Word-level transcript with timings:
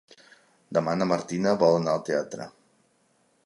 Demà 0.77 0.95
na 1.01 1.07
Martina 1.11 1.53
vol 1.67 1.79
anar 1.81 1.93
al 1.97 2.03
teatre. 2.11 2.49